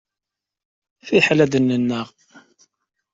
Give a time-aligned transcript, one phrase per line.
[1.07, 2.07] Fiḥel ad nennaɣ!